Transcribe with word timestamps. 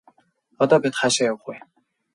Одоо 0.61 0.77
бид 0.81 0.93
хаашаа 0.99 1.27
явах 1.31 1.43
вэ? 1.47 1.55